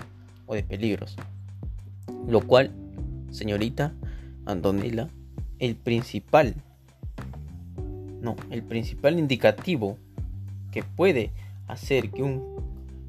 o 0.45 0.53
de 0.53 0.63
peligros 0.63 1.17
lo 2.27 2.41
cual 2.41 2.71
señorita 3.31 3.93
Antonella 4.45 5.09
el 5.59 5.75
principal 5.75 6.55
no 8.21 8.35
el 8.49 8.63
principal 8.63 9.17
indicativo 9.17 9.97
que 10.71 10.83
puede 10.83 11.31
hacer 11.67 12.11
que 12.11 12.23
un 12.23 12.61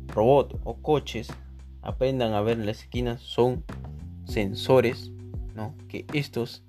robot 0.08 0.60
o 0.64 0.74
coches 0.74 1.28
aprendan 1.82 2.32
a 2.32 2.40
ver 2.40 2.58
las 2.58 2.80
esquinas 2.80 3.20
son 3.20 3.64
sensores, 4.24 5.10
¿no? 5.54 5.74
Que 5.88 6.06
estos, 6.12 6.62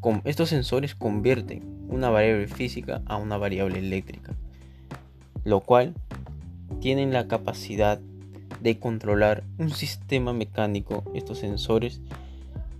con, 0.00 0.22
estos 0.24 0.48
sensores 0.48 0.94
convierten 0.94 1.62
una 1.88 2.10
variable 2.10 2.48
física 2.48 3.02
a 3.06 3.16
una 3.16 3.36
variable 3.36 3.78
eléctrica, 3.78 4.34
lo 5.44 5.60
cual 5.60 5.94
tienen 6.80 7.12
la 7.12 7.28
capacidad 7.28 8.00
de 8.60 8.78
controlar 8.78 9.44
un 9.58 9.70
sistema 9.70 10.32
mecánico, 10.32 11.04
estos 11.14 11.38
sensores, 11.38 12.00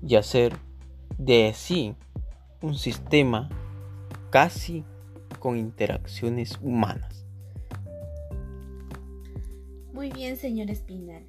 y 0.07 0.16
hacer 0.16 0.54
de 1.19 1.52
sí 1.54 1.95
un 2.61 2.75
sistema 2.75 3.49
casi 4.31 4.85
con 5.38 5.59
interacciones 5.59 6.59
humanas. 6.62 7.25
Muy 9.93 10.11
bien, 10.11 10.37
señor 10.37 10.71
Espinal. 10.71 11.23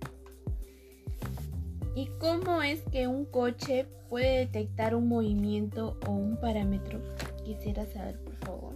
¿Y 1.96 2.08
cómo 2.20 2.62
es 2.62 2.82
que 2.92 3.08
un 3.08 3.24
coche 3.24 3.88
puede 4.10 4.40
detectar 4.40 4.96
un 4.96 5.08
movimiento 5.08 5.98
o 6.06 6.12
un 6.12 6.36
parámetro? 6.36 7.00
Quisiera 7.46 7.86
saber, 7.86 8.20
por 8.22 8.36
favor. 8.36 8.74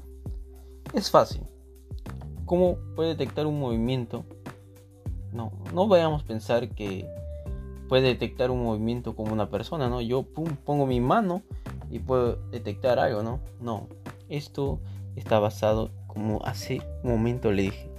Es 0.94 1.12
fácil. 1.12 1.42
¿Cómo 2.46 2.78
puede 2.96 3.10
detectar 3.10 3.46
un 3.46 3.60
movimiento? 3.60 4.24
No, 5.34 5.52
no 5.74 5.88
vayamos 5.90 6.24
a 6.24 6.26
pensar 6.26 6.70
que 6.70 7.06
puede 7.90 8.04
detectar 8.04 8.52
un 8.52 8.64
movimiento 8.64 9.14
como 9.18 9.34
una 9.34 9.50
persona, 9.50 9.90
¿no? 9.90 10.00
Yo 10.00 10.24
pongo 10.24 10.86
mi 10.86 11.02
mano 11.02 11.42
y 11.92 12.00
puedo 12.00 12.38
detectar 12.52 13.00
algo, 13.00 13.22
¿no? 13.22 13.42
No, 13.60 13.88
esto 14.30 14.80
está 15.18 15.40
basado, 15.40 15.92
como 16.08 16.42
hace 16.46 16.82
un 17.04 17.12
momento 17.12 17.52
le 17.52 17.64
dije, 17.64 17.92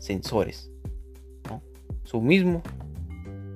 sensores, 0.00 0.72
¿no? 1.48 1.62
Su 2.02 2.20
mismo 2.20 2.62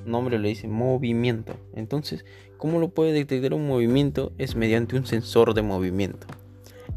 nombre 0.04 0.38
le 0.38 0.48
dice 0.48 0.68
movimiento. 0.68 1.54
Entonces, 1.74 2.24
¿cómo 2.56 2.78
lo 2.78 2.90
puede 2.90 3.12
detectar 3.12 3.54
un 3.54 3.66
movimiento? 3.66 4.32
Es 4.38 4.56
mediante 4.56 4.96
un 4.96 5.06
sensor 5.06 5.54
de 5.54 5.62
movimiento. 5.62 6.26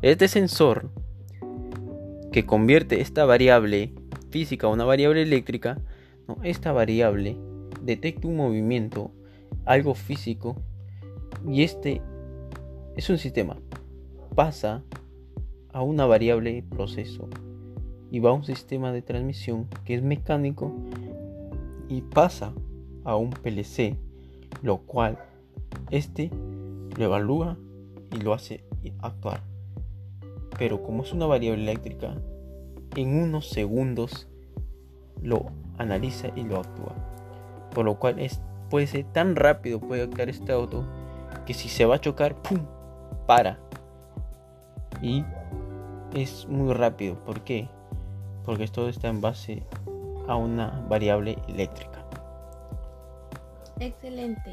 Este 0.02 0.28
sensor 0.28 0.90
que 2.32 2.46
convierte 2.46 3.02
esta 3.02 3.26
variable 3.26 3.94
física 4.30 4.68
a 4.68 4.70
una 4.70 4.84
variable 4.84 5.22
eléctrica, 5.22 5.80
esta 6.44 6.72
variable 6.72 7.38
detecta 7.82 8.28
un 8.28 8.36
movimiento, 8.36 9.12
algo 9.66 9.96
físico, 9.96 10.58
y 11.48 11.64
este 11.64 12.02
es 12.96 13.10
un 13.10 13.18
sistema. 13.18 13.58
Pasa 14.36 14.84
a 15.72 15.82
una 15.82 16.06
variable 16.06 16.64
proceso 16.70 17.30
y 18.12 18.20
va 18.20 18.32
a 18.32 18.34
un 18.34 18.44
sistema 18.44 18.92
de 18.92 19.02
transmisión 19.02 19.68
que 19.84 19.96
es 19.96 20.04
mecánico 20.04 20.74
y 21.88 22.02
pasa 22.02 22.54
a 23.06 23.16
un 23.16 23.30
PLC, 23.30 23.96
lo 24.62 24.80
cual 24.80 25.18
este 25.92 26.30
lo 26.98 27.06
evalúa 27.06 27.58
y 28.12 28.18
lo 28.18 28.34
hace 28.34 28.66
actuar. 29.00 29.42
Pero 30.58 30.84
como 30.84 31.04
es 31.04 31.14
una 31.14 31.26
variable 31.26 31.64
eléctrica, 31.64 32.16
en 32.96 33.22
unos 33.22 33.50
segundos 33.50 34.28
lo 35.22 35.48
analiza 35.78 36.30
y 36.36 36.44
lo 36.44 36.60
actúa. 36.60 36.96
Por 37.74 37.86
lo 37.86 38.00
cual 38.00 38.20
es, 38.20 38.42
puede 38.70 38.88
ser 38.88 39.06
tan 39.06 39.36
rápido, 39.36 39.80
puede 39.80 40.04
actuar 40.04 40.30
este 40.30 40.52
auto, 40.52 40.86
que 41.46 41.54
si 41.54 41.70
se 41.70 41.86
va 41.86 41.96
a 41.96 42.02
chocar, 42.02 42.42
¡pum! 42.42 42.60
Para. 43.28 43.60
Y 45.02 45.24
es 46.14 46.48
muy 46.48 46.74
rápido. 46.74 47.16
¿Por 47.26 47.42
qué? 47.42 47.68
Porque 48.46 48.68
todo 48.68 48.90
está 48.90 49.10
en 49.10 49.22
base 49.22 49.64
a 50.28 50.36
una 50.36 50.86
variable 50.88 51.38
eléctrica. 51.48 51.95
Excelente. 53.80 54.52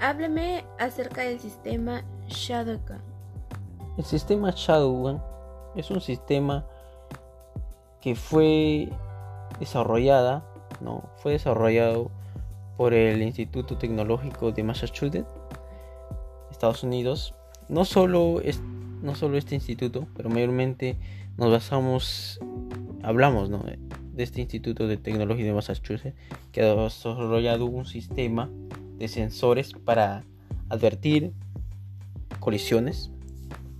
Hábleme 0.00 0.64
acerca 0.78 1.22
del 1.22 1.38
sistema 1.40 2.02
Shadowgun. 2.26 3.00
El 3.96 4.04
sistema 4.04 4.50
Shadowgun 4.50 5.20
es 5.76 5.90
un 5.90 6.00
sistema 6.00 6.66
que 8.00 8.14
fue 8.14 8.88
desarrollada 9.60 10.44
no, 10.80 11.04
fue 11.16 11.32
desarrollado 11.32 12.10
por 12.76 12.94
el 12.94 13.22
Instituto 13.22 13.78
Tecnológico 13.78 14.52
de 14.52 14.62
Massachusetts, 14.62 15.28
Estados 16.50 16.82
Unidos. 16.82 17.34
No 17.68 17.84
solo, 17.84 18.40
es, 18.40 18.60
no 19.02 19.14
solo 19.14 19.38
este 19.38 19.54
instituto, 19.54 20.06
pero 20.16 20.28
mayormente 20.28 20.98
nos 21.36 21.50
basamos, 21.50 22.40
hablamos 23.02 23.50
de 24.14 24.22
este 24.22 24.40
Instituto 24.40 24.86
de 24.86 24.96
Tecnología 24.96 25.44
de 25.44 25.52
Massachusetts, 25.52 26.16
que 26.52 26.62
ha 26.62 26.74
desarrollado 26.74 27.66
un 27.66 27.84
sistema 27.84 28.50
de 28.98 29.08
sensores 29.08 29.72
para 29.72 30.24
advertir 30.68 31.32
colisiones, 32.40 33.10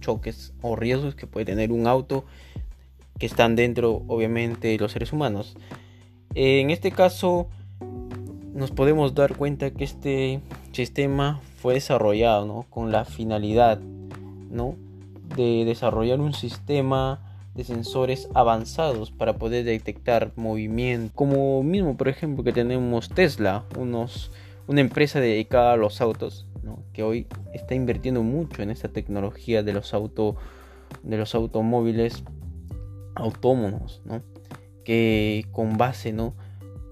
choques 0.01 0.53
o 0.61 0.77
riesgos 0.77 1.15
que 1.15 1.27
puede 1.27 1.47
tener 1.47 1.73
un 1.73 1.87
auto 1.87 2.25
que 3.19 3.27
están 3.27 3.57
dentro, 3.57 4.03
obviamente, 4.09 4.69
de 4.69 4.79
los 4.79 4.93
seres 4.93 5.13
humanos. 5.13 5.57
En 6.35 6.71
este 6.71 6.91
caso 6.91 7.49
nos 8.55 8.71
podemos 8.71 9.15
dar 9.15 9.37
cuenta 9.37 9.73
que 9.73 9.85
este 9.85 10.41
sistema 10.73 11.41
fue 11.57 11.75
desarrollado 11.75 12.67
con 12.71 12.93
la 12.93 13.05
finalidad 13.05 13.81
¿no? 14.51 14.77
de 15.37 15.65
desarrollar 15.65 16.21
un 16.21 16.35
sistema 16.35 17.34
de 17.55 17.65
sensores 17.65 18.29
avanzados 18.35 19.11
para 19.11 19.35
poder 19.35 19.65
detectar 19.65 20.33
movimiento. 20.37 21.13
Como 21.15 21.63
mismo, 21.63 21.97
por 21.97 22.09
ejemplo, 22.09 22.45
que 22.45 22.53
tenemos 22.53 23.09
Tesla, 23.09 23.65
unos, 23.79 24.33
una 24.67 24.81
empresa 24.81 25.21
dedicada 25.21 25.73
a 25.73 25.77
los 25.77 26.01
autos, 26.01 26.47
que 26.93 27.03
hoy 27.03 27.27
está 27.53 27.75
invirtiendo 27.75 28.23
mucho 28.23 28.63
en 28.63 28.71
esta 28.71 28.89
tecnología 28.89 29.63
de 29.63 29.73
los, 29.73 29.95
auto, 29.95 30.37
de 31.03 31.17
los 31.17 31.35
automóviles 31.35 32.25
autónomos. 33.15 34.01
¿no? 34.05 34.23
que 34.85 35.47
con 35.51 35.77
base 35.77 36.13
¿no? 36.13 36.35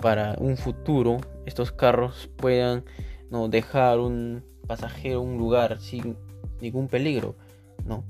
para 0.00 0.34
un 0.38 0.56
futuro 0.56 1.18
estos 1.46 1.70
carros 1.70 2.30
puedan 2.36 2.84
¿no? 3.30 3.48
dejar 3.48 4.00
un 4.00 4.42
pasajero 4.66 5.20
un 5.20 5.38
lugar 5.38 5.78
sin 5.80 6.16
ningún 6.60 6.88
peligro 6.88 7.36
¿no? 7.84 8.04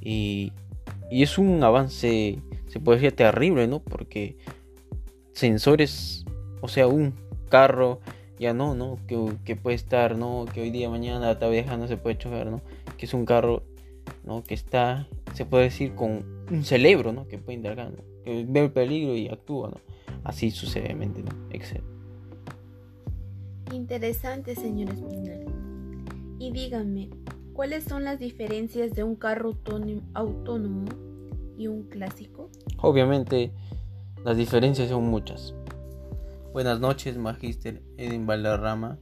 y, 0.00 0.52
y 1.10 1.22
es 1.22 1.38
un 1.38 1.62
avance 1.62 2.38
se 2.68 2.80
puede 2.80 2.98
decir 2.98 3.16
terrible 3.16 3.66
¿no? 3.66 3.80
porque 3.80 4.36
sensores 5.32 6.24
o 6.60 6.68
sea 6.68 6.86
un 6.86 7.14
carro 7.48 8.00
ya 8.40 8.54
no, 8.54 8.74
¿no? 8.74 8.98
Que, 9.06 9.54
puede 9.54 9.76
estar, 9.76 10.16
¿no? 10.16 10.46
Que 10.52 10.62
hoy 10.62 10.70
día, 10.70 10.88
mañana, 10.88 11.34
vez 11.34 11.66
no 11.66 11.86
se 11.86 11.98
puede 11.98 12.16
chocar, 12.16 12.46
¿no? 12.46 12.62
Que 12.96 13.04
es 13.04 13.12
un 13.12 13.26
carro, 13.26 13.62
¿no? 14.24 14.42
Que 14.42 14.54
está, 14.54 15.06
se 15.34 15.44
puede 15.44 15.64
decir, 15.64 15.94
con 15.94 16.24
un 16.50 16.64
cerebro, 16.64 17.12
¿no? 17.12 17.28
Que 17.28 17.36
puede 17.36 17.56
indagar, 17.56 17.90
¿no? 17.90 17.98
que 18.24 18.44
ve 18.48 18.64
el 18.64 18.72
peligro 18.72 19.14
y 19.14 19.28
actúa, 19.28 19.68
¿no? 19.68 19.80
Así 20.24 20.50
sucesivamente, 20.50 21.22
¿no? 21.22 21.30
Interesante, 23.74 24.54
señor 24.54 24.90
Espinal. 24.90 25.44
Y 26.38 26.50
dígame, 26.50 27.10
¿cuáles 27.52 27.84
son 27.84 28.04
las 28.04 28.18
diferencias 28.18 28.92
de 28.92 29.04
un 29.04 29.16
carro 29.16 29.56
autónomo 30.14 30.88
y 31.56 31.66
un 31.66 31.84
clásico? 31.84 32.50
Obviamente, 32.78 33.52
las 34.24 34.36
diferencias 34.36 34.88
son 34.88 35.04
muchas. 35.04 35.54
Buenas 36.52 36.80
noches, 36.80 37.16
Magíster 37.16 37.82
Eden 37.96 38.26
Valderrama. 38.26 38.98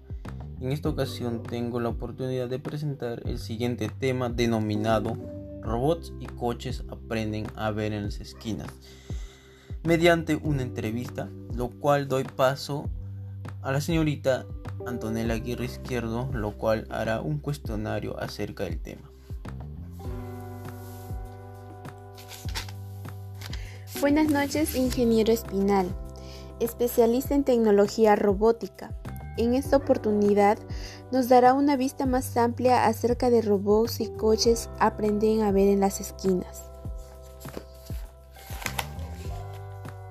En 0.61 0.73
esta 0.73 0.89
ocasión 0.89 1.43
tengo 1.43 1.81
la 1.81 1.89
oportunidad 1.91 2.49
de 2.49 2.59
presentar 2.59 3.23
el 3.27 3.39
siguiente 3.39 3.89
tema 3.89 4.29
denominado 4.29 5.17
Robots 5.63 6.13
y 6.21 6.27
coches 6.27 6.85
aprenden 6.89 7.47
a 7.55 7.71
ver 7.71 7.93
en 7.93 8.05
las 8.05 8.21
esquinas 8.21 8.69
mediante 9.89 10.37
una 10.37 10.63
entrevista, 10.63 11.31
lo 11.55 11.71
cual 11.71 12.09
doy 12.09 12.25
paso 12.25 12.91
a 13.63 13.73
la 13.73 13.81
señorita 13.81 14.47
Antonella 14.87 15.35
Aguirre 15.35 15.65
Izquierdo, 15.65 16.29
lo 16.33 16.57
cual 16.57 16.87
hará 16.91 17.21
un 17.21 17.39
cuestionario 17.39 18.19
acerca 18.21 18.65
del 18.65 18.81
tema. 18.81 19.11
Buenas 24.01 24.29
noches, 24.31 24.77
ingeniero 24.77 25.33
Espinal, 25.33 25.89
especialista 26.61 27.35
en 27.35 27.45
tecnología 27.45 28.15
robótica. 28.15 28.95
En 29.37 29.55
esta 29.55 29.77
oportunidad 29.77 30.59
nos 31.11 31.29
dará 31.29 31.53
una 31.53 31.77
vista 31.77 32.07
más 32.07 32.37
amplia 32.37 32.87
acerca 32.87 33.31
de 33.31 33.43
robots 33.43 34.01
y 34.01 34.09
coches 34.09 34.71
aprenden 34.79 35.43
a 35.43 35.53
ver 35.53 35.69
en 35.69 35.81
las 35.81 36.01
esquinas. 36.01 36.65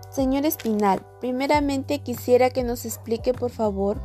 Señor 0.09 0.45
Espinal, 0.45 1.05
primeramente 1.21 1.99
quisiera 1.99 2.49
que 2.49 2.63
nos 2.63 2.85
explique 2.85 3.33
por 3.33 3.51
favor 3.51 4.01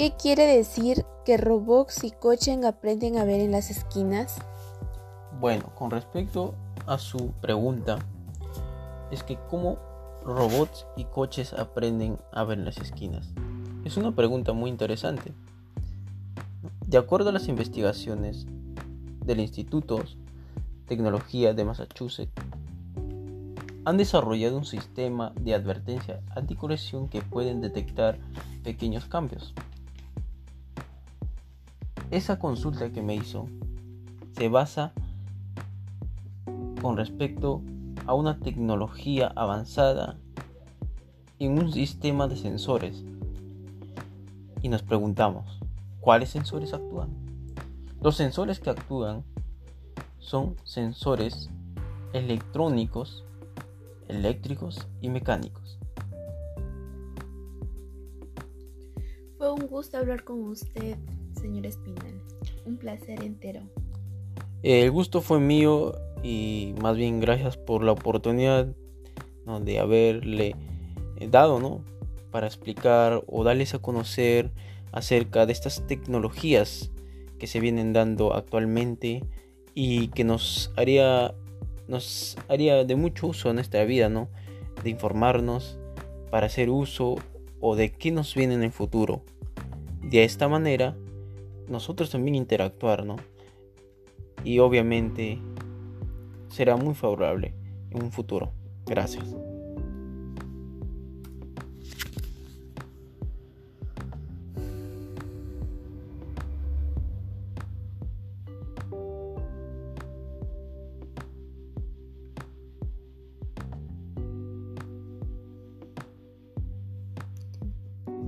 qué 0.00 0.12
quiere 0.12 0.46
decir 0.46 1.04
que 1.26 1.36
robots 1.36 2.04
y 2.04 2.10
coches 2.10 2.64
aprenden 2.64 3.18
a 3.18 3.24
ver 3.26 3.42
en 3.42 3.50
las 3.50 3.68
esquinas. 3.68 4.34
Bueno, 5.38 5.74
con 5.74 5.90
respecto 5.90 6.54
a 6.86 6.96
su 6.96 7.32
pregunta, 7.42 7.98
es 9.10 9.22
que 9.22 9.38
cómo 9.50 9.76
robots 10.24 10.86
y 10.96 11.04
coches 11.04 11.52
aprenden 11.52 12.18
a 12.32 12.44
ver 12.44 12.60
en 12.60 12.64
las 12.64 12.78
esquinas. 12.78 13.28
Es 13.84 13.98
una 13.98 14.16
pregunta 14.16 14.54
muy 14.54 14.70
interesante. 14.70 15.34
De 16.86 16.96
acuerdo 16.96 17.28
a 17.28 17.32
las 17.32 17.48
investigaciones 17.48 18.46
del 19.26 19.40
Instituto 19.40 20.02
Tecnología 20.86 21.52
de 21.52 21.66
Massachusetts, 21.66 22.32
han 23.84 23.98
desarrollado 23.98 24.56
un 24.56 24.64
sistema 24.64 25.34
de 25.38 25.52
advertencia 25.52 26.22
anticolisión 26.34 27.06
que 27.10 27.20
pueden 27.20 27.60
detectar 27.60 28.18
pequeños 28.64 29.04
cambios. 29.04 29.52
Esa 32.10 32.40
consulta 32.40 32.90
que 32.90 33.02
me 33.02 33.14
hizo 33.14 33.46
se 34.32 34.48
basa 34.48 34.92
con 36.82 36.96
respecto 36.96 37.62
a 38.04 38.14
una 38.14 38.40
tecnología 38.40 39.32
avanzada 39.36 40.18
en 41.38 41.58
un 41.58 41.72
sistema 41.72 42.26
de 42.26 42.36
sensores. 42.36 43.04
Y 44.60 44.68
nos 44.68 44.82
preguntamos, 44.82 45.60
¿cuáles 46.00 46.30
sensores 46.30 46.74
actúan? 46.74 47.10
Los 48.02 48.16
sensores 48.16 48.58
que 48.58 48.70
actúan 48.70 49.22
son 50.18 50.56
sensores 50.64 51.48
electrónicos, 52.12 53.24
eléctricos 54.08 54.88
y 55.00 55.10
mecánicos. 55.10 55.78
Fue 59.38 59.52
un 59.52 59.66
gusto 59.68 59.96
hablar 59.96 60.24
con 60.24 60.42
usted, 60.42 60.98
señor 61.40 61.66
Espinal. 61.66 62.20
Un 62.66 62.76
placer 62.76 63.22
entero. 63.22 63.62
El 64.62 64.90
gusto 64.90 65.22
fue 65.22 65.40
mío 65.40 65.94
y 66.22 66.74
más 66.80 66.96
bien 66.96 67.20
gracias 67.20 67.56
por 67.56 67.82
la 67.82 67.92
oportunidad 67.92 68.68
de 69.62 69.78
haberle 69.80 70.54
dado, 71.28 71.58
¿no? 71.58 71.84
Para 72.30 72.46
explicar 72.46 73.24
o 73.26 73.42
darles 73.42 73.74
a 73.74 73.78
conocer 73.78 74.52
acerca 74.92 75.46
de 75.46 75.52
estas 75.52 75.86
tecnologías 75.86 76.90
que 77.38 77.46
se 77.46 77.58
vienen 77.58 77.92
dando 77.92 78.34
actualmente 78.34 79.24
y 79.74 80.08
que 80.08 80.24
nos 80.24 80.72
haría 80.76 81.34
nos 81.88 82.36
haría 82.48 82.84
de 82.84 82.94
mucho 82.94 83.26
uso 83.26 83.48
en 83.48 83.56
nuestra 83.56 83.84
vida, 83.84 84.08
¿no? 84.08 84.28
De 84.84 84.90
informarnos 84.90 85.78
para 86.30 86.46
hacer 86.46 86.70
uso 86.70 87.16
o 87.60 87.74
de 87.74 87.90
qué 87.90 88.12
nos 88.12 88.34
viene 88.34 88.54
en 88.54 88.62
el 88.62 88.70
futuro. 88.70 89.24
De 90.02 90.22
esta 90.22 90.46
manera, 90.48 90.96
nosotros 91.70 92.10
también 92.10 92.34
interactuar, 92.34 93.06
¿no? 93.06 93.16
Y 94.44 94.58
obviamente 94.58 95.38
será 96.48 96.76
muy 96.76 96.94
favorable 96.94 97.54
en 97.90 98.02
un 98.02 98.12
futuro. 98.12 98.52
Gracias. 98.86 99.36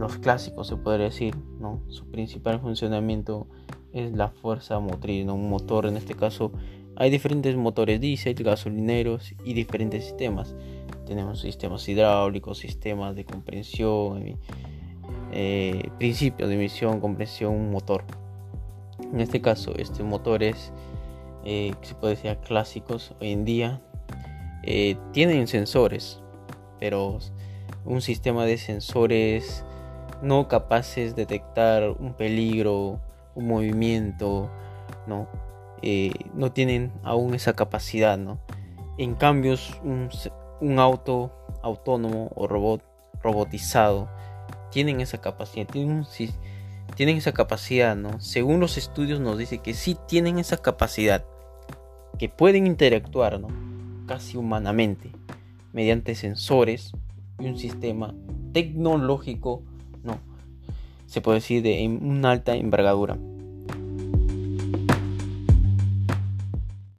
Los 0.02 0.18
clásicos 0.18 0.66
se 0.66 0.76
podría 0.76 1.06
decir, 1.06 1.36
¿no? 1.60 1.80
Su 1.86 2.10
principal 2.10 2.60
funcionamiento 2.60 3.46
es 3.92 4.12
la 4.12 4.28
fuerza 4.28 4.80
motriz, 4.80 5.24
¿no? 5.24 5.34
Un 5.36 5.48
motor, 5.48 5.86
en 5.86 5.96
este 5.96 6.14
caso, 6.14 6.50
hay 6.96 7.08
diferentes 7.08 7.56
motores 7.56 8.00
diésel, 8.00 8.34
gasolineros 8.34 9.32
y 9.44 9.54
diferentes 9.54 10.04
sistemas. 10.04 10.56
Tenemos 11.06 11.40
sistemas 11.40 11.88
hidráulicos, 11.88 12.58
sistemas 12.58 13.14
de 13.14 13.24
comprensión, 13.24 14.38
eh, 15.30 15.88
principios 15.98 16.48
de 16.48 16.56
emisión, 16.56 17.00
compresión, 17.00 17.70
motor. 17.70 18.02
En 19.12 19.20
este 19.20 19.40
caso, 19.40 19.72
este 19.76 20.02
motor 20.02 20.42
es, 20.42 20.72
eh, 21.44 21.74
se 21.82 21.94
puede 21.94 22.16
decir, 22.16 22.36
clásicos 22.38 23.14
hoy 23.20 23.30
en 23.30 23.44
día. 23.44 23.80
Eh, 24.64 24.96
tienen 25.12 25.46
sensores, 25.46 26.20
pero 26.80 27.20
un 27.84 28.00
sistema 28.00 28.44
de 28.44 28.58
sensores 28.58 29.64
no 30.22 30.46
capaces 30.48 31.16
de 31.16 31.22
detectar 31.22 31.90
un 31.98 32.14
peligro, 32.14 33.00
un 33.34 33.48
movimiento, 33.48 34.50
¿no? 35.06 35.28
Eh, 35.82 36.12
no 36.34 36.52
tienen 36.52 36.92
aún 37.02 37.34
esa 37.34 37.54
capacidad, 37.54 38.16
¿no? 38.16 38.38
En 38.98 39.14
cambio, 39.14 39.56
un, 39.82 40.78
auto 40.78 41.32
autónomo 41.62 42.30
o 42.36 42.46
robot 42.46 42.82
robotizado 43.20 44.08
tienen 44.70 45.00
esa 45.00 45.20
capacidad, 45.20 45.66
tienen, 45.66 47.16
esa 47.16 47.32
capacidad, 47.32 47.96
¿no? 47.96 48.20
Según 48.20 48.60
los 48.60 48.78
estudios 48.78 49.18
nos 49.18 49.38
dice 49.38 49.58
que 49.58 49.74
sí 49.74 49.96
tienen 50.06 50.38
esa 50.38 50.56
capacidad, 50.56 51.24
que 52.18 52.28
pueden 52.28 52.66
interactuar, 52.66 53.40
¿no? 53.40 53.48
Casi 54.06 54.36
humanamente, 54.36 55.10
mediante 55.72 56.14
sensores 56.14 56.92
y 57.40 57.46
un 57.46 57.58
sistema 57.58 58.14
tecnológico 58.52 59.62
no, 59.62 59.71
se 61.12 61.20
puede 61.20 61.40
decir 61.40 61.62
de 61.62 61.86
una 61.86 62.30
alta 62.30 62.56
envergadura. 62.56 63.18